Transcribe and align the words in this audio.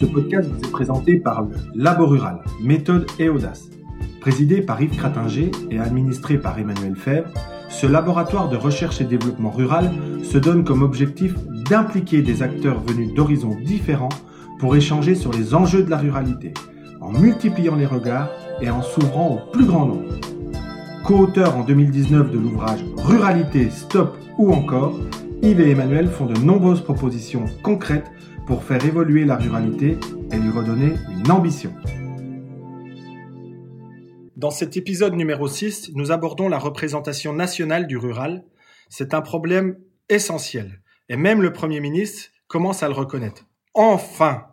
Ce 0.00 0.06
podcast 0.06 0.48
vous 0.48 0.66
est 0.66 0.72
présenté 0.72 1.18
par 1.18 1.42
le 1.42 1.50
Labo 1.74 2.06
Rural, 2.06 2.40
méthode 2.62 3.06
et 3.18 3.28
audace. 3.28 3.68
Présidé 4.22 4.62
par 4.62 4.80
Yves 4.80 4.96
Cratinger 4.96 5.50
et 5.70 5.78
administré 5.78 6.38
par 6.38 6.58
Emmanuel 6.58 6.96
Fèvre, 6.96 7.28
ce 7.68 7.86
laboratoire 7.86 8.48
de 8.48 8.56
recherche 8.56 9.02
et 9.02 9.04
développement 9.04 9.50
rural 9.50 9.90
se 10.22 10.38
donne 10.38 10.64
comme 10.64 10.80
objectif 10.80 11.34
d'impliquer 11.68 12.22
des 12.22 12.42
acteurs 12.42 12.80
venus 12.80 13.12
d'horizons 13.12 13.54
différents 13.62 14.08
pour 14.58 14.74
échanger 14.74 15.14
sur 15.14 15.32
les 15.32 15.54
enjeux 15.54 15.82
de 15.82 15.90
la 15.90 15.98
ruralité, 15.98 16.54
en 17.02 17.12
multipliant 17.12 17.76
les 17.76 17.84
regards 17.84 18.30
et 18.62 18.70
en 18.70 18.80
s'ouvrant 18.80 19.34
au 19.34 19.52
plus 19.52 19.66
grand 19.66 19.84
nombre. 19.84 20.14
Co-auteurs 21.04 21.58
en 21.58 21.62
2019 21.62 22.30
de 22.30 22.38
l'ouvrage 22.38 22.82
Ruralité, 22.96 23.68
Stop 23.68 24.16
ou 24.38 24.50
encore, 24.50 24.98
Yves 25.42 25.60
et 25.60 25.72
Emmanuel 25.72 26.08
font 26.08 26.24
de 26.24 26.40
nombreuses 26.40 26.80
propositions 26.80 27.44
concrètes 27.62 28.10
pour 28.50 28.64
faire 28.64 28.84
évoluer 28.84 29.24
la 29.24 29.36
ruralité 29.36 29.96
et 30.32 30.36
lui 30.36 30.50
redonner 30.50 30.94
une 31.08 31.30
ambition. 31.30 31.72
Dans 34.34 34.50
cet 34.50 34.76
épisode 34.76 35.14
numéro 35.14 35.46
6, 35.46 35.92
nous 35.94 36.10
abordons 36.10 36.48
la 36.48 36.58
représentation 36.58 37.32
nationale 37.32 37.86
du 37.86 37.96
rural. 37.96 38.42
C'est 38.88 39.14
un 39.14 39.20
problème 39.20 39.78
essentiel 40.08 40.80
et 41.08 41.16
même 41.16 41.42
le 41.42 41.52
Premier 41.52 41.78
ministre 41.78 42.30
commence 42.48 42.82
à 42.82 42.88
le 42.88 42.94
reconnaître. 42.94 43.46
Enfin 43.74 44.48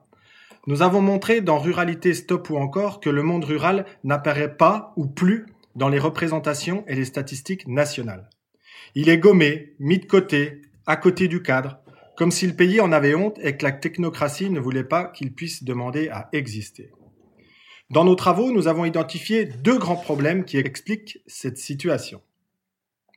Nous 0.68 0.84
avons 0.84 1.02
montré 1.02 1.42
dans 1.42 1.58
Ruralité 1.58 2.14
Stop 2.14 2.52
ou 2.52 2.58
encore 2.58 3.00
que 3.00 3.10
le 3.10 3.24
monde 3.24 3.46
rural 3.46 3.88
n'apparaît 4.04 4.56
pas 4.58 4.94
ou 4.96 5.08
plus 5.08 5.48
dans 5.76 5.90
les 5.90 5.98
représentations 5.98 6.84
et 6.88 6.94
les 6.94 7.06
statistiques 7.06 7.68
nationales. 7.68 8.30
Il 8.94 9.10
est 9.10 9.18
gommé, 9.18 9.74
mis 9.80 9.98
de 9.98 10.06
côté, 10.06 10.62
à 10.86 10.98
côté 10.98 11.28
du 11.28 11.42
cadre, 11.42 11.80
comme 12.18 12.32
si 12.32 12.48
le 12.48 12.56
pays 12.56 12.82
en 12.82 12.92
avait 12.92 13.14
honte 13.14 13.40
et 13.42 13.56
que 13.56 13.64
la 13.64 13.72
technocratie 13.72 14.50
ne 14.50 14.60
voulait 14.60 14.84
pas 14.84 15.06
qu'il 15.06 15.34
puisse 15.34 15.64
demander 15.64 16.10
à 16.10 16.30
exister. 16.34 16.92
Dans 17.92 18.04
nos 18.04 18.16
travaux, 18.16 18.52
nous 18.52 18.68
avons 18.68 18.86
identifié 18.86 19.46
deux 19.46 19.78
grands 19.78 19.96
problèmes 19.96 20.44
qui 20.44 20.58
expliquent 20.58 21.20
cette 21.28 21.60
situation. 21.60 22.22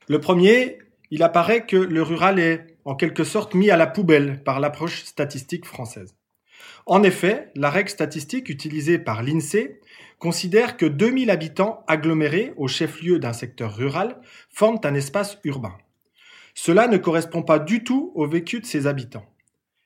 Le 0.06 0.20
premier, 0.20 0.78
il 1.10 1.22
apparaît 1.22 1.66
que 1.66 1.76
le 1.76 2.02
rural 2.02 2.38
est 2.38 2.76
en 2.84 2.94
quelque 2.94 3.24
sorte 3.24 3.54
mis 3.54 3.70
à 3.70 3.76
la 3.76 3.86
poubelle 3.86 4.42
par 4.44 4.60
l'approche 4.60 5.02
statistique 5.04 5.64
française. 5.64 6.14
En 6.84 7.02
effet, 7.02 7.50
la 7.56 7.70
règle 7.70 7.88
statistique 7.88 8.48
utilisée 8.50 8.98
par 8.98 9.22
l'INSEE 9.22 9.80
considère 10.18 10.76
que 10.76 10.86
2000 10.86 11.30
habitants 11.30 11.84
agglomérés 11.86 12.52
au 12.58 12.68
chef-lieu 12.68 13.18
d'un 13.18 13.32
secteur 13.32 13.74
rural 13.74 14.20
forment 14.50 14.80
un 14.84 14.94
espace 14.94 15.38
urbain. 15.44 15.76
Cela 16.54 16.88
ne 16.88 16.96
correspond 16.96 17.42
pas 17.42 17.58
du 17.58 17.84
tout 17.84 18.12
au 18.14 18.26
vécu 18.26 18.60
de 18.60 18.66
ses 18.66 18.86
habitants. 18.86 19.26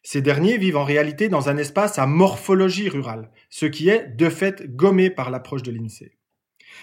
Ces 0.03 0.21
derniers 0.21 0.59
vivent 0.59 0.77
en 0.77 0.85
réalité 0.85 1.29
dans 1.29 1.49
un 1.49 1.57
espace 1.57 1.99
à 1.99 2.07
morphologie 2.07 2.91
rurale, 2.91 3.31
ce 3.49 3.65
qui 3.67 3.89
est 3.89 4.09
de 4.09 4.29
fait 4.29 4.67
gommé 4.75 5.09
par 5.09 5.31
l'approche 5.31 5.63
de 5.63 5.71
l'INSEE. 5.71 6.13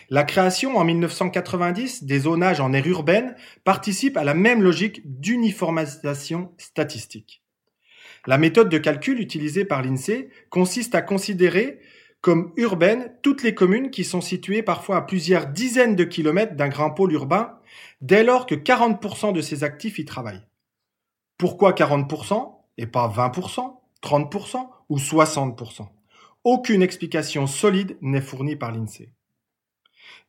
La 0.10 0.24
création 0.24 0.78
en 0.78 0.84
1990 0.84 2.04
des 2.04 2.20
zonages 2.20 2.60
en 2.60 2.74
aire 2.74 2.88
urbaine 2.88 3.36
participe 3.64 4.18
à 4.18 4.24
la 4.24 4.34
même 4.34 4.64
logique 4.64 5.02
d'uniformisation 5.06 6.54
statistique. 6.58 7.44
La 8.28 8.38
méthode 8.38 8.70
de 8.70 8.78
calcul 8.78 9.20
utilisée 9.20 9.66
par 9.66 9.82
l'INSEE 9.82 10.30
consiste 10.50 10.96
à 10.96 11.02
considérer 11.02 11.80
comme 12.22 12.54
urbaines 12.56 13.12
toutes 13.24 13.42
les 13.42 13.56
communes 13.56 13.90
qui 13.90 14.04
sont 14.04 14.22
situées 14.22 14.62
parfois 14.62 14.98
à 14.98 15.02
plusieurs 15.02 15.48
dizaines 15.48 15.96
de 15.96 16.04
kilomètres 16.04 16.56
d'un 16.56 16.70
grand 16.70 16.92
pôle 16.92 17.14
urbain, 17.14 17.58
dès 18.02 18.24
lors 18.24 18.46
que 18.46 18.56
40% 18.56 19.34
de 19.34 19.42
ses 19.42 19.64
actifs 19.64 19.98
y 19.98 20.06
travaillent. 20.06 20.46
Pourquoi 21.38 21.74
40% 21.74 22.54
et 22.78 22.86
pas 22.86 23.08
20%, 23.08 23.76
30% 24.04 24.70
ou 24.90 24.98
60% 24.98 25.88
Aucune 26.44 26.84
explication 26.84 27.48
solide 27.48 27.98
n'est 28.02 28.22
fournie 28.22 28.56
par 28.56 28.72
l'INSEE. 28.72 29.12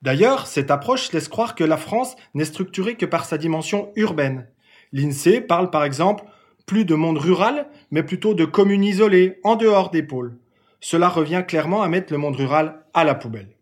D'ailleurs, 0.01 0.47
cette 0.47 0.71
approche 0.71 1.13
laisse 1.13 1.29
croire 1.29 1.55
que 1.55 1.65
la 1.65 1.77
France 1.77 2.17
n'est 2.35 2.45
structurée 2.45 2.97
que 2.97 3.07
par 3.07 3.25
sa 3.25 3.39
dimension 3.39 3.93
urbaine. 3.97 4.49
L'INSEE 4.93 5.41
parle 5.43 5.71
par 5.71 5.85
exemple 5.85 6.25
plus 6.67 6.85
de 6.85 6.95
monde 6.95 7.19
rural, 7.19 7.69
mais 7.91 8.03
plutôt 8.03 8.35
de 8.35 8.45
communes 8.45 8.85
isolées, 8.85 9.41
en 9.43 9.57
dehors 9.57 9.91
des 9.91 10.03
pôles 10.03 10.39
cela 10.83 11.09
revient 11.09 11.45
clairement 11.47 11.83
à 11.83 11.89
mettre 11.89 12.13
le 12.13 12.19
monde 12.19 12.37
rural 12.37 12.85
à 12.93 13.05
la 13.05 13.15
poubelle. 13.15 13.57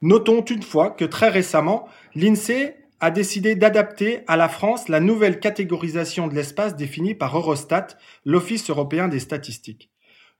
Notons 0.00 0.40
toutefois 0.40 0.90
que 0.90 1.04
très 1.04 1.28
récemment, 1.28 1.88
l'INSEE 2.14 2.76
a 3.00 3.10
décidé 3.10 3.56
d'adapter 3.56 4.20
à 4.28 4.36
la 4.36 4.48
France 4.48 4.88
la 4.88 5.00
nouvelle 5.00 5.40
catégorisation 5.40 6.28
de 6.28 6.34
l'espace 6.34 6.76
définie 6.76 7.16
par 7.16 7.36
Eurostat, 7.36 7.88
l'Office 8.24 8.70
européen 8.70 9.08
des 9.08 9.18
statistiques. 9.18 9.90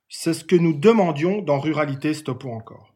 C'est 0.07 0.33
ce 0.33 0.45
que 0.45 0.55
nous 0.55 0.73
demandions 0.73 1.41
dans 1.41 1.59
Ruralité 1.59 2.13
Stop 2.13 2.45
ou 2.45 2.51
encore. 2.51 2.93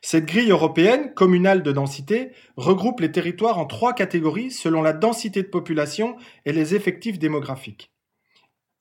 Cette 0.00 0.26
grille 0.26 0.50
européenne, 0.50 1.12
communale 1.12 1.62
de 1.62 1.70
densité, 1.70 2.32
regroupe 2.56 3.00
les 3.00 3.12
territoires 3.12 3.58
en 3.58 3.66
trois 3.66 3.92
catégories 3.92 4.50
selon 4.50 4.80
la 4.80 4.94
densité 4.94 5.42
de 5.42 5.48
population 5.48 6.16
et 6.46 6.52
les 6.52 6.74
effectifs 6.74 7.18
démographiques. 7.18 7.91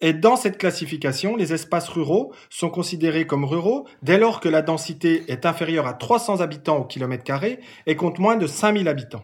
Et 0.02 0.14
dans 0.14 0.36
cette 0.36 0.58
classification, 0.58 1.36
les 1.36 1.54
espaces 1.54 1.88
ruraux 1.88 2.34
sont 2.50 2.70
considérés 2.70 3.28
comme 3.28 3.46
ruraux 3.46 3.88
dès 4.02 4.18
lors 4.18 4.40
que 4.40 4.50
la 4.50 4.64
densité 4.64 5.32
est 5.32 5.46
inférieure 5.46 5.86
à 5.86 5.94
300 5.94 6.42
habitants 6.42 6.80
au 6.80 6.86
kilomètre 6.86 7.24
carré 7.24 7.60
et 7.86 7.96
compte 7.96 8.18
moins 8.18 8.36
de 8.36 8.48
5000 8.48 8.88
habitants. 8.88 9.24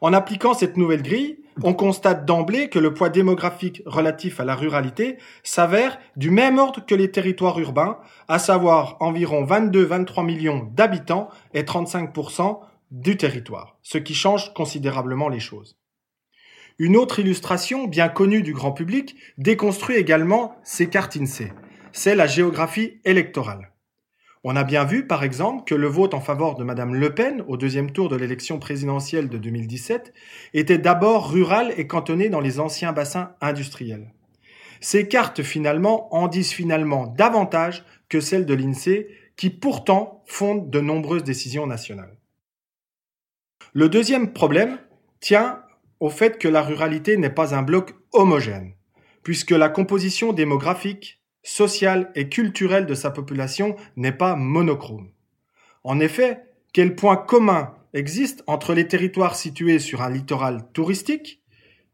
En 0.00 0.12
appliquant 0.12 0.54
cette 0.54 0.76
nouvelle 0.76 1.02
grille, 1.02 1.38
on 1.62 1.72
constate 1.72 2.26
d'emblée 2.26 2.68
que 2.68 2.78
le 2.78 2.92
poids 2.92 3.08
démographique 3.08 3.82
relatif 3.86 4.40
à 4.40 4.44
la 4.44 4.54
ruralité 4.54 5.16
s'avère 5.42 5.98
du 6.16 6.30
même 6.30 6.58
ordre 6.58 6.84
que 6.84 6.94
les 6.94 7.10
territoires 7.10 7.58
urbains, 7.58 7.98
à 8.28 8.38
savoir 8.38 8.96
environ 9.00 9.44
22-23 9.44 10.24
millions 10.24 10.68
d'habitants 10.74 11.30
et 11.54 11.62
35% 11.62 12.58
du 12.90 13.16
territoire, 13.16 13.78
ce 13.82 13.98
qui 13.98 14.14
change 14.14 14.52
considérablement 14.52 15.28
les 15.28 15.40
choses. 15.40 15.76
Une 16.78 16.96
autre 16.96 17.20
illustration, 17.20 17.86
bien 17.86 18.08
connue 18.08 18.42
du 18.42 18.52
grand 18.52 18.72
public, 18.72 19.16
déconstruit 19.38 19.96
également 19.96 20.56
ces 20.62 20.90
cartes 20.90 21.16
INSEE. 21.16 21.52
C'est 21.92 22.14
la 22.14 22.26
géographie 22.26 23.00
électorale. 23.06 23.72
On 24.44 24.56
a 24.56 24.62
bien 24.62 24.84
vu, 24.84 25.06
par 25.06 25.24
exemple, 25.24 25.64
que 25.64 25.74
le 25.74 25.86
vote 25.86 26.12
en 26.12 26.20
faveur 26.20 26.54
de 26.54 26.64
Madame 26.64 26.94
Le 26.94 27.14
Pen 27.14 27.42
au 27.48 27.56
deuxième 27.56 27.90
tour 27.90 28.10
de 28.10 28.16
l'élection 28.16 28.58
présidentielle 28.58 29.30
de 29.30 29.38
2017 29.38 30.12
était 30.52 30.78
d'abord 30.78 31.32
rural 31.32 31.72
et 31.78 31.86
cantonné 31.86 32.28
dans 32.28 32.40
les 32.40 32.60
anciens 32.60 32.92
bassins 32.92 33.32
industriels. 33.40 34.12
Ces 34.80 35.08
cartes, 35.08 35.42
finalement, 35.42 36.14
en 36.14 36.28
disent 36.28 36.52
finalement 36.52 37.06
davantage 37.06 37.84
que 38.10 38.20
celles 38.20 38.46
de 38.46 38.54
l'INSEE, 38.54 39.08
qui 39.36 39.48
pourtant 39.50 40.22
fondent 40.26 40.70
de 40.70 40.80
nombreuses 40.80 41.24
décisions 41.24 41.66
nationales. 41.66 42.16
Le 43.72 43.88
deuxième 43.88 44.32
problème 44.32 44.78
tient 45.20 45.62
au 46.00 46.10
fait 46.10 46.38
que 46.38 46.48
la 46.48 46.62
ruralité 46.62 47.16
n'est 47.16 47.30
pas 47.30 47.54
un 47.54 47.62
bloc 47.62 47.94
homogène, 48.12 48.74
puisque 49.22 49.50
la 49.50 49.68
composition 49.68 50.32
démographique, 50.32 51.20
sociale 51.42 52.10
et 52.14 52.28
culturelle 52.28 52.86
de 52.86 52.94
sa 52.94 53.10
population 53.10 53.76
n'est 53.96 54.12
pas 54.12 54.34
monochrome. 54.34 55.10
En 55.84 56.00
effet, 56.00 56.42
quel 56.72 56.96
point 56.96 57.16
commun 57.16 57.74
existe 57.94 58.42
entre 58.46 58.74
les 58.74 58.88
territoires 58.88 59.36
situés 59.36 59.78
sur 59.78 60.02
un 60.02 60.10
littoral 60.10 60.68
touristique, 60.72 61.40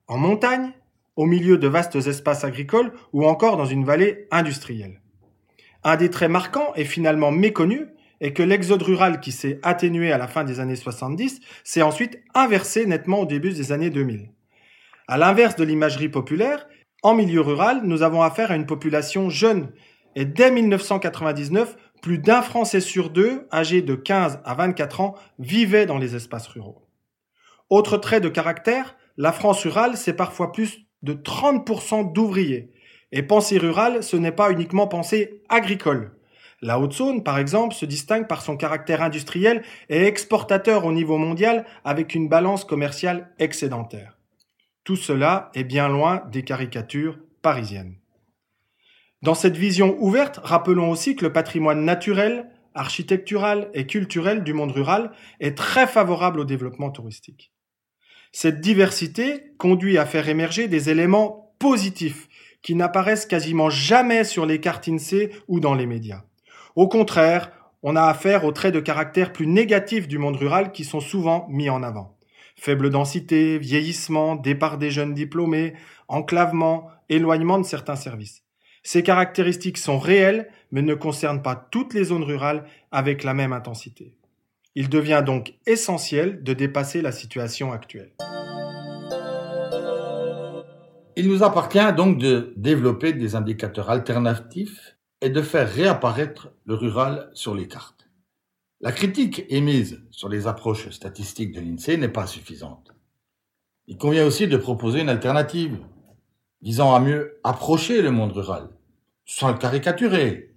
en 0.09 0.17
montagne, 0.17 0.73
au 1.15 1.27
milieu 1.27 1.59
de 1.59 1.69
vastes 1.69 1.97
espaces 1.97 2.45
agricoles 2.45 2.93
ou 3.13 3.27
encore 3.27 3.57
dans 3.57 3.67
une 3.67 3.85
vallée 3.85 4.27
industrielle? 4.31 5.03
Un 5.85 5.97
des 5.97 6.11
traits 6.11 6.31
marquants 6.31 6.73
est 6.75 6.85
finalement 6.85 7.31
méconnu 7.31 7.87
et 8.23 8.33
que 8.33 8.43
l'exode 8.43 8.83
rural 8.83 9.21
qui 9.21 9.33
s'est 9.33 9.59
atténué 9.63 10.13
à 10.13 10.17
la 10.17 10.29
fin 10.29 10.45
des 10.45 10.61
années 10.61 10.77
70 10.77 11.41
s'est 11.65 11.83
ensuite 11.83 12.23
inversé 12.35 12.87
nettement 12.87 13.21
au 13.21 13.27
début 13.27 13.53
des 13.53 13.73
années 13.73 13.91
2000. 13.91 14.31
À 15.09 15.19
l'inverse 15.19 15.57
de 15.57 15.65
l'imagerie 15.65 16.09
populaire, 16.09 16.67
en 17.03 17.15
milieu 17.15 17.41
rural, 17.41 17.81
nous 17.83 18.03
avons 18.03 18.23
affaire 18.23 18.53
à 18.53 18.57
une 18.57 18.65
population 18.65 19.29
jeune 19.29 19.73
et 20.15 20.25
dès 20.25 20.53
1999, 20.53 21.77
plus 22.01 22.19
d'un 22.19 22.43
Français 22.43 22.81
sur 22.81 23.11
deux, 23.11 23.47
âgé 23.53 23.83
de 23.83 23.95
15 23.95 24.41
à 24.45 24.55
24 24.55 25.01
ans, 25.01 25.15
vivait 25.39 25.87
dans 25.87 25.99
les 25.99 26.15
espaces 26.15 26.47
ruraux. 26.47 26.87
Autre 27.71 27.97
trait 27.97 28.21
de 28.21 28.29
caractère, 28.29 28.97
la 29.17 29.33
France 29.33 29.63
rurale, 29.63 29.97
c'est 29.97 30.13
parfois 30.13 30.53
plus 30.53 30.87
de 31.03 31.15
30% 31.15 32.13
d'ouvriers. 32.13 32.71
Et 33.11 33.23
pensée 33.23 33.59
rurale, 33.59 34.03
ce 34.03 34.17
n'est 34.17 34.33
pas 34.33 34.51
uniquement 34.51 34.87
pensée 34.87 35.43
agricole. 35.49 36.13
La 36.65 36.79
Haute-Saône, 36.79 37.25
par 37.25 37.39
exemple, 37.39 37.75
se 37.75 37.85
distingue 37.85 38.29
par 38.29 38.41
son 38.41 38.57
caractère 38.57 39.03
industriel 39.03 39.65
et 39.89 40.05
exportateur 40.05 40.85
au 40.85 40.93
niveau 40.93 41.19
mondial 41.19 41.67
avec 41.85 42.15
une 42.15 42.29
balance 42.29 42.65
commerciale 42.65 43.33
excédentaire. 43.41 44.17
Tout 44.85 44.95
cela 44.95 45.51
est 45.55 45.65
bien 45.65 45.89
loin 45.89 46.23
des 46.31 46.45
caricatures 46.45 47.19
parisiennes. 47.43 47.97
Dans 49.23 49.35
cette 49.35 49.57
vision 49.57 49.97
ouverte, 49.99 50.39
rappelons 50.43 50.91
aussi 50.91 51.17
que 51.17 51.25
le 51.25 51.33
patrimoine 51.33 51.85
naturel, 51.85 52.49
architectural 52.75 53.69
et 53.75 53.87
culturel 53.87 54.45
du 54.45 54.55
monde 54.55 54.73
rural 54.73 55.11
est 55.41 55.57
très 55.57 55.89
favorable 55.89 56.39
au 56.39 56.45
développement 56.45 56.91
touristique. 56.91 57.53
Cette 58.31 58.61
diversité 58.61 59.53
conduit 59.59 59.99
à 59.99 60.07
faire 60.07 60.29
émerger 60.29 60.69
des 60.69 60.91
éléments 60.91 61.55
positifs 61.59 62.29
qui 62.63 62.77
n'apparaissent 62.77 63.27
quasiment 63.27 63.69
jamais 63.69 64.23
sur 64.23 64.47
les 64.47 64.61
cartes 64.61 64.89
INSEE 64.89 65.31
ou 65.49 65.59
dans 65.59 65.75
les 65.75 65.87
médias. 65.87 66.23
Au 66.75 66.89
contraire, 66.89 67.53
on 67.83 67.97
a 67.97 68.05
affaire 68.05 68.45
aux 68.45 68.53
traits 68.53 68.73
de 68.73 68.81
caractère 68.81 69.33
plus 69.33 69.47
négatifs 69.47 70.09
du 70.09 70.19
monde 70.19 70.37
rural 70.37 70.73
qui 70.73 70.85
sont 70.85 71.01
souvent 71.01 71.47
mis 71.51 71.69
en 71.69 71.83
avant. 71.83 72.17
Faible 72.57 72.91
densité, 72.91 73.59
vieillissement, 73.59 74.37
départ 74.37 74.79
des 74.79 74.91
jeunes 74.91 75.15
diplômés, 75.15 75.75
enclavement, 76.09 76.89
éloignement 77.09 77.59
de 77.59 77.65
certains 77.65 77.97
services. 77.97 78.43
Ces 78.83 79.03
caractéristiques 79.03 79.79
sont 79.79 79.99
réelles, 79.99 80.49
mais 80.71 80.83
ne 80.83 80.95
concernent 80.95 81.43
pas 81.43 81.57
toutes 81.57 81.93
les 81.93 82.05
zones 82.05 82.25
rurales 82.25 82.65
avec 82.91 83.23
la 83.23 83.35
même 83.35 83.53
intensité. 83.53 84.15
Il 84.75 84.89
devient 84.89 85.23
donc 85.25 85.55
essentiel 85.67 86.43
de 86.43 86.55
dépasser 86.55 87.03
la 87.03 87.13
situation 87.13 87.73
actuelle. 87.73 88.13
Il 91.17 91.29
nous 91.29 91.43
appartient 91.43 91.93
donc 91.95 92.17
de 92.17 92.55
développer 92.57 93.13
des 93.13 93.35
indicateurs 93.37 93.91
alternatifs 93.91 94.97
et 95.23 95.31
de 95.31 95.41
faire 95.41 95.73
réapparaître 95.73 96.51
le 96.67 96.75
rural 96.75 97.31
sur 97.33 97.55
les 97.55 97.69
cartes. 97.69 98.09
La 98.81 98.91
critique 98.91 99.45
émise 99.49 100.03
sur 100.11 100.29
les 100.29 100.49
approches 100.49 100.91
statistiques 100.91 101.53
de 101.53 101.61
l'INSEE 101.61 101.97
n'est 101.97 102.09
pas 102.09 102.27
suffisante. 102.27 102.93
Il 103.87 103.97
convient 103.97 104.27
aussi 104.27 104.49
de 104.49 104.57
proposer 104.57 105.01
une 105.01 105.09
alternative 105.09 105.79
visant 106.61 106.93
à 106.93 106.99
mieux 106.99 107.41
approcher 107.45 108.03
le 108.03 108.11
monde 108.11 108.33
rural, 108.33 108.69
sans 109.25 109.53
le 109.53 109.59
caricaturer. 109.59 110.57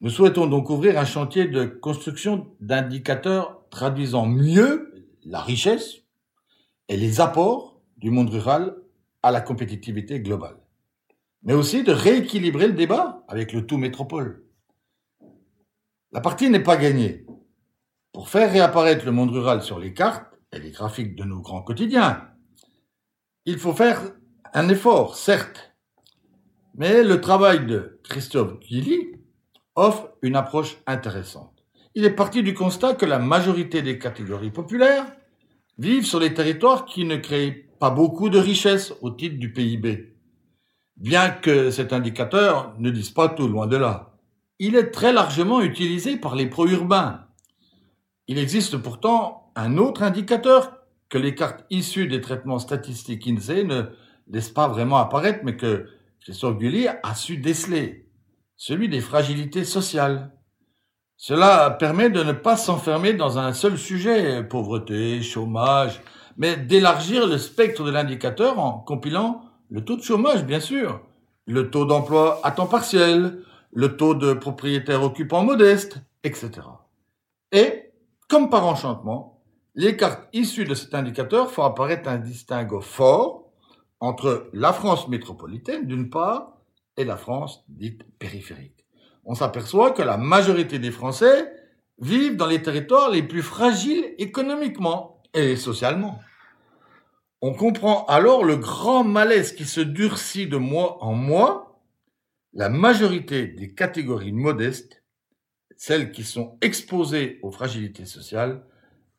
Nous 0.00 0.10
souhaitons 0.10 0.46
donc 0.46 0.70
ouvrir 0.70 0.98
un 0.98 1.04
chantier 1.04 1.46
de 1.46 1.66
construction 1.66 2.56
d'indicateurs 2.60 3.62
traduisant 3.70 4.24
mieux 4.24 5.06
la 5.24 5.40
richesse 5.40 5.96
et 6.88 6.96
les 6.96 7.20
apports 7.20 7.82
du 7.98 8.10
monde 8.10 8.30
rural 8.30 8.74
à 9.22 9.30
la 9.30 9.42
compétitivité 9.42 10.20
globale, 10.20 10.56
mais 11.42 11.54
aussi 11.54 11.82
de 11.82 11.92
rééquilibrer 11.92 12.66
le 12.66 12.74
débat 12.74 13.24
avec 13.28 13.52
le 13.52 13.66
tout 13.66 13.78
métropole. 13.78 14.44
La 16.12 16.20
partie 16.20 16.50
n'est 16.50 16.62
pas 16.62 16.76
gagnée. 16.76 17.26
Pour 18.12 18.28
faire 18.28 18.52
réapparaître 18.52 19.04
le 19.04 19.12
monde 19.12 19.30
rural 19.30 19.62
sur 19.62 19.78
les 19.78 19.94
cartes 19.94 20.34
et 20.52 20.58
les 20.58 20.70
graphiques 20.70 21.14
de 21.14 21.24
nos 21.24 21.40
grands 21.40 21.62
quotidiens, 21.62 22.28
il 23.46 23.58
faut 23.58 23.72
faire 23.72 24.00
un 24.52 24.68
effort, 24.68 25.16
certes, 25.16 25.74
mais 26.74 27.02
le 27.02 27.20
travail 27.20 27.66
de 27.66 28.00
Christophe 28.04 28.58
Guilly 28.60 29.12
offre 29.76 30.10
une 30.22 30.36
approche 30.36 30.78
intéressante. 30.86 31.64
Il 31.94 32.04
est 32.04 32.10
parti 32.10 32.42
du 32.42 32.54
constat 32.54 32.94
que 32.94 33.06
la 33.06 33.18
majorité 33.18 33.82
des 33.82 33.98
catégories 33.98 34.50
populaires 34.50 35.06
vivent 35.78 36.06
sur 36.06 36.20
les 36.20 36.34
territoires 36.34 36.84
qui 36.84 37.04
ne 37.04 37.16
créent 37.16 37.68
pas 37.80 37.90
beaucoup 37.90 38.28
de 38.28 38.38
richesses 38.38 38.92
au 39.00 39.10
titre 39.10 39.38
du 39.38 39.52
PIB. 39.52 40.14
Bien 41.00 41.30
que 41.30 41.70
cet 41.70 41.94
indicateur 41.94 42.74
ne 42.78 42.90
dise 42.90 43.08
pas 43.08 43.30
tout 43.30 43.48
loin 43.48 43.66
de 43.66 43.78
là. 43.78 44.12
Il 44.58 44.76
est 44.76 44.90
très 44.90 45.14
largement 45.14 45.62
utilisé 45.62 46.18
par 46.18 46.36
les 46.36 46.46
pro-urbains. 46.46 47.24
Il 48.26 48.36
existe 48.36 48.76
pourtant 48.76 49.50
un 49.56 49.78
autre 49.78 50.02
indicateur 50.02 50.76
que 51.08 51.16
les 51.16 51.34
cartes 51.34 51.64
issues 51.70 52.06
des 52.06 52.20
traitements 52.20 52.58
statistiques 52.58 53.26
INSEE 53.26 53.64
ne 53.64 53.84
laissent 54.28 54.50
pas 54.50 54.68
vraiment 54.68 54.98
apparaître, 54.98 55.40
mais 55.42 55.56
que 55.56 55.86
Christophe 56.20 56.58
Gulli 56.58 56.86
a 56.86 57.14
su 57.14 57.38
déceler, 57.38 58.06
celui 58.58 58.90
des 58.90 59.00
fragilités 59.00 59.64
sociales. 59.64 60.30
Cela 61.16 61.70
permet 61.70 62.10
de 62.10 62.22
ne 62.22 62.32
pas 62.32 62.58
s'enfermer 62.58 63.14
dans 63.14 63.38
un 63.38 63.54
seul 63.54 63.78
sujet, 63.78 64.44
pauvreté, 64.44 65.22
chômage, 65.22 66.02
mais 66.36 66.58
d'élargir 66.58 67.26
le 67.26 67.38
spectre 67.38 67.84
de 67.84 67.90
l'indicateur 67.90 68.58
en 68.58 68.80
compilant 68.80 69.49
le 69.70 69.84
taux 69.84 69.96
de 69.96 70.02
chômage, 70.02 70.44
bien 70.44 70.60
sûr, 70.60 71.00
le 71.46 71.70
taux 71.70 71.84
d'emploi 71.84 72.40
à 72.42 72.50
temps 72.50 72.66
partiel, 72.66 73.42
le 73.72 73.96
taux 73.96 74.14
de 74.14 74.32
propriétaires 74.32 75.02
occupants 75.02 75.44
modestes, 75.44 75.98
etc. 76.24 76.50
Et, 77.52 77.92
comme 78.28 78.50
par 78.50 78.66
enchantement, 78.66 79.42
les 79.76 79.96
cartes 79.96 80.28
issues 80.32 80.64
de 80.64 80.74
cet 80.74 80.94
indicateur 80.94 81.50
font 81.50 81.62
apparaître 81.62 82.08
un 82.08 82.18
distinguo 82.18 82.80
fort 82.80 83.50
entre 84.00 84.50
la 84.52 84.72
France 84.72 85.08
métropolitaine, 85.08 85.86
d'une 85.86 86.10
part, 86.10 86.56
et 86.96 87.04
la 87.04 87.16
France 87.16 87.64
dite 87.68 88.02
périphérique. 88.18 88.84
On 89.24 89.34
s'aperçoit 89.34 89.92
que 89.92 90.02
la 90.02 90.16
majorité 90.16 90.78
des 90.78 90.90
Français 90.90 91.52
vivent 91.98 92.36
dans 92.36 92.46
les 92.46 92.62
territoires 92.62 93.10
les 93.10 93.22
plus 93.22 93.42
fragiles 93.42 94.14
économiquement 94.18 95.22
et 95.32 95.54
socialement. 95.54 96.18
On 97.42 97.54
comprend 97.54 98.04
alors 98.04 98.44
le 98.44 98.56
grand 98.56 99.02
malaise 99.02 99.52
qui 99.52 99.64
se 99.64 99.80
durcit 99.80 100.46
de 100.46 100.58
mois 100.58 101.02
en 101.02 101.14
mois. 101.14 101.80
La 102.52 102.68
majorité 102.68 103.46
des 103.46 103.72
catégories 103.72 104.32
modestes, 104.32 105.02
celles 105.76 106.12
qui 106.12 106.22
sont 106.22 106.58
exposées 106.60 107.38
aux 107.42 107.50
fragilités 107.50 108.04
sociales, 108.04 108.62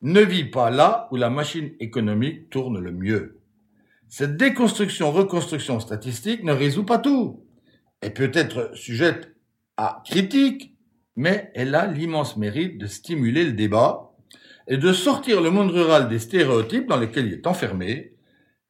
ne 0.03 0.21
vit 0.21 0.45
pas 0.45 0.69
là 0.69 1.07
où 1.11 1.15
la 1.15 1.31
machine 1.31 1.71
économique 1.79 2.51
tourne 2.51 2.79
le 2.79 2.91
mieux. 2.91 3.39
Cette 4.07 4.37
déconstruction-reconstruction 4.37 5.79
statistique 5.79 6.43
ne 6.43 6.53
résout 6.53 6.85
pas 6.85 6.99
tout. 6.99 7.43
Elle 8.01 8.13
peut 8.13 8.31
être 8.33 8.75
sujette 8.75 9.35
à 9.77 10.03
critique, 10.05 10.75
mais 11.15 11.51
elle 11.55 11.73
a 11.73 11.87
l'immense 11.87 12.37
mérite 12.37 12.77
de 12.77 12.85
stimuler 12.85 13.45
le 13.45 13.53
débat 13.53 14.10
et 14.67 14.77
de 14.77 14.93
sortir 14.93 15.41
le 15.41 15.49
monde 15.49 15.71
rural 15.71 16.07
des 16.07 16.19
stéréotypes 16.19 16.87
dans 16.87 16.97
lesquels 16.97 17.27
il 17.27 17.33
est 17.33 17.47
enfermé, 17.47 18.15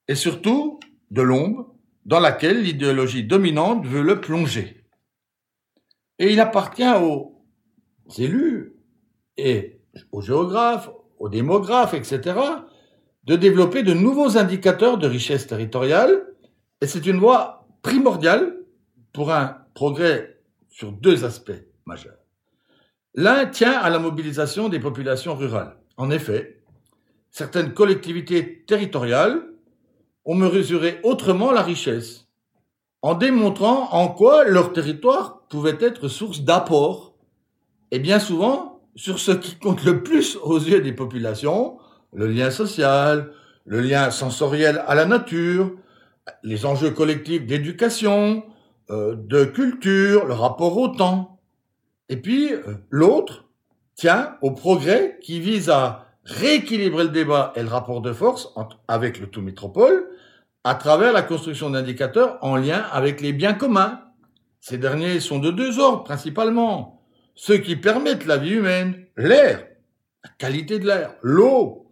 et 0.08 0.16
surtout 0.16 0.80
de 1.12 1.22
l'ombre 1.22 1.76
dans 2.06 2.20
laquelle 2.20 2.62
l'idéologie 2.62 3.24
dominante 3.24 3.86
veut 3.86 4.02
le 4.02 4.20
plonger. 4.20 4.84
Et 6.20 6.32
il 6.32 6.40
appartient 6.40 6.84
aux 6.84 7.38
élus 8.18 8.74
et 9.38 9.82
aux 10.12 10.22
géographes, 10.22 10.90
aux 11.20 11.30
démographes, 11.30 11.94
etc., 11.94 12.40
de 13.24 13.36
développer 13.36 13.84
de 13.84 13.94
nouveaux 13.94 14.38
indicateurs 14.38 14.98
de 14.98 15.08
richesse 15.08 15.48
territoriale, 15.48 16.26
et 16.82 16.88
c'est 16.88 17.06
une 17.06 17.20
voie 17.20 17.68
primordiale 17.84 18.58
pour 19.14 19.32
un 19.32 19.58
progrès 19.74 20.42
sur 20.70 20.92
deux 20.92 21.26
aspects 21.26 21.52
majeurs. 21.86 22.18
L'un 23.14 23.46
tient 23.46 23.78
à 23.80 23.90
la 23.90 24.00
mobilisation 24.00 24.70
des 24.70 24.80
populations 24.80 25.36
rurales. 25.36 25.81
En 26.02 26.10
effet, 26.10 26.58
certaines 27.30 27.76
collectivités 27.76 28.64
territoriales 28.66 29.44
ont 30.26 30.34
mesuré 30.34 31.00
autrement 31.04 31.52
la 31.52 31.62
richesse, 31.62 32.26
en 33.04 33.14
démontrant 33.14 33.88
en 33.92 34.08
quoi 34.08 34.44
leur 34.46 34.74
territoire 34.74 35.44
pouvait 35.48 35.78
être 35.80 36.08
source 36.08 36.42
d'apport, 36.42 37.14
et 37.92 38.00
bien 38.00 38.18
souvent 38.18 38.82
sur 38.96 39.20
ce 39.20 39.32
qui 39.32 39.58
compte 39.58 39.84
le 39.84 40.02
plus 40.02 40.38
aux 40.38 40.58
yeux 40.58 40.82
des 40.82 40.92
populations, 40.92 41.78
le 42.14 42.26
lien 42.26 42.50
social, 42.50 43.32
le 43.66 43.80
lien 43.80 44.10
sensoriel 44.10 44.84
à 44.88 44.96
la 44.96 45.06
nature, 45.06 45.72
les 46.42 46.66
enjeux 46.66 46.90
collectifs 46.90 47.46
d'éducation, 47.46 48.44
euh, 48.90 49.16
de 49.16 49.46
culture, 49.46 50.26
le 50.26 50.34
rapport 50.34 50.76
au 50.80 50.88
temps. 50.88 51.40
Et 52.10 52.18
puis 52.18 52.52
euh, 52.52 52.74
l'autre 52.90 53.51
tient 54.02 54.36
au 54.42 54.50
progrès 54.50 55.20
qui 55.22 55.40
vise 55.40 55.70
à 55.70 56.08
rééquilibrer 56.24 57.04
le 57.04 57.12
débat 57.12 57.54
et 57.56 57.62
le 57.62 57.68
rapport 57.68 58.02
de 58.02 58.12
force 58.12 58.52
avec 58.88 59.20
le 59.20 59.28
tout 59.28 59.44
métropole 59.44 60.08
à 60.64 60.74
travers 60.74 61.14
la 61.14 61.22
construction 61.22 61.70
d'indicateurs 61.70 62.40
en 62.42 62.56
lien 62.56 62.84
avec 62.92 63.22
les 63.22 63.32
biens 63.32 63.54
communs. 63.54 64.02
Ces 64.60 64.80
derniers 64.80 65.20
sont 65.20 65.38
de 65.38 65.52
deux 65.52 65.78
ordres 65.78 66.04
principalement. 66.04 67.04
Ceux 67.36 67.60
qui 67.60 67.76
permettent 67.76 68.26
la 68.26 68.38
vie 68.38 68.56
humaine, 68.56 69.06
l'air, 69.18 69.68
la 70.24 70.32
qualité 70.40 70.80
de 70.80 70.88
l'air, 70.88 71.14
l'eau, 71.22 71.86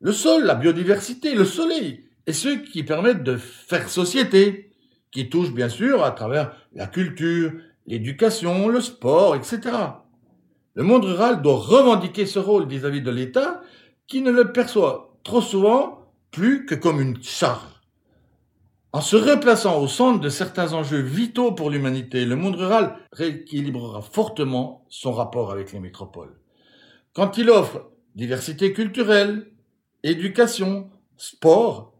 le 0.00 0.12
sol, 0.12 0.44
la 0.44 0.54
biodiversité, 0.54 1.34
le 1.34 1.44
soleil, 1.44 2.04
et 2.28 2.32
ceux 2.32 2.58
qui 2.58 2.84
permettent 2.84 3.24
de 3.24 3.36
faire 3.36 3.88
société, 3.88 4.70
qui 5.10 5.28
touchent 5.28 5.52
bien 5.52 5.68
sûr 5.68 6.04
à 6.04 6.12
travers 6.12 6.52
la 6.74 6.86
culture, 6.86 7.50
l'éducation, 7.88 8.68
le 8.68 8.80
sport, 8.80 9.34
etc. 9.34 9.72
Le 10.76 10.82
monde 10.82 11.06
rural 11.06 11.40
doit 11.40 11.56
revendiquer 11.56 12.26
ce 12.26 12.38
rôle 12.38 12.68
vis-à-vis 12.68 13.00
de 13.00 13.10
l'État 13.10 13.62
qui 14.06 14.20
ne 14.20 14.30
le 14.30 14.52
perçoit 14.52 15.16
trop 15.24 15.40
souvent 15.40 16.12
plus 16.30 16.66
que 16.66 16.74
comme 16.74 17.00
une 17.00 17.20
charge. 17.22 17.80
En 18.92 19.00
se 19.00 19.16
replaçant 19.16 19.80
au 19.80 19.88
centre 19.88 20.20
de 20.20 20.28
certains 20.28 20.74
enjeux 20.74 21.00
vitaux 21.00 21.52
pour 21.52 21.70
l'humanité, 21.70 22.26
le 22.26 22.36
monde 22.36 22.56
rural 22.56 22.98
rééquilibrera 23.12 24.02
fortement 24.02 24.84
son 24.90 25.12
rapport 25.12 25.50
avec 25.50 25.72
les 25.72 25.80
métropoles. 25.80 26.38
Quand 27.14 27.38
il 27.38 27.48
offre 27.48 27.88
diversité 28.14 28.74
culturelle, 28.74 29.50
éducation, 30.02 30.90
sport, 31.16 31.94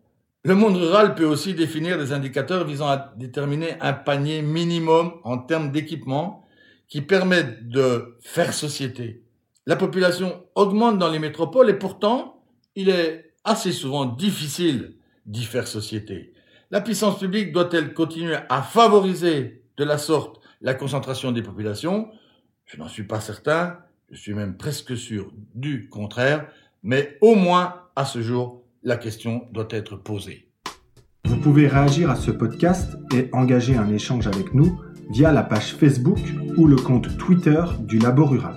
le 0.44 0.54
monde 0.54 0.76
rural 0.76 1.14
peut 1.14 1.24
aussi 1.24 1.54
définir 1.54 1.96
des 1.96 2.12
indicateurs 2.12 2.66
visant 2.66 2.88
à 2.88 3.14
déterminer 3.16 3.80
un 3.80 3.94
panier 3.94 4.42
minimum 4.42 5.14
en 5.24 5.38
termes 5.38 5.72
d'équipement 5.72 6.45
qui 6.88 7.00
permettent 7.00 7.68
de 7.68 8.16
faire 8.20 8.52
société. 8.54 9.24
La 9.66 9.76
population 9.76 10.44
augmente 10.54 10.98
dans 10.98 11.10
les 11.10 11.18
métropoles 11.18 11.70
et 11.70 11.78
pourtant, 11.78 12.44
il 12.76 12.88
est 12.88 13.32
assez 13.44 13.72
souvent 13.72 14.06
difficile 14.06 14.96
d'y 15.24 15.44
faire 15.44 15.66
société. 15.66 16.32
La 16.70 16.80
puissance 16.80 17.18
publique 17.18 17.52
doit-elle 17.52 17.94
continuer 17.94 18.36
à 18.48 18.62
favoriser 18.62 19.62
de 19.76 19.84
la 19.84 19.98
sorte 19.98 20.40
la 20.60 20.74
concentration 20.74 21.32
des 21.32 21.42
populations? 21.42 22.08
Je 22.64 22.76
n'en 22.76 22.88
suis 22.88 23.04
pas 23.04 23.20
certain, 23.20 23.78
je 24.10 24.16
suis 24.16 24.34
même 24.34 24.56
presque 24.56 24.96
sûr 24.96 25.32
du 25.54 25.88
contraire, 25.88 26.48
mais 26.82 27.18
au 27.20 27.34
moins 27.34 27.82
à 27.96 28.04
ce 28.04 28.22
jour, 28.22 28.62
la 28.82 28.96
question 28.96 29.48
doit 29.52 29.68
être 29.70 29.96
posée. 29.96 30.48
Vous 31.24 31.38
pouvez 31.38 31.66
réagir 31.66 32.10
à 32.10 32.16
ce 32.16 32.30
podcast 32.30 32.96
et 33.12 33.28
engager 33.32 33.76
un 33.76 33.92
échange 33.92 34.28
avec 34.28 34.54
nous 34.54 34.80
via 35.10 35.32
la 35.32 35.42
page 35.42 35.74
Facebook 35.74 36.18
ou 36.56 36.66
le 36.66 36.76
compte 36.76 37.14
Twitter 37.18 37.62
du 37.80 37.98
Labo 37.98 38.24
Rural. 38.24 38.54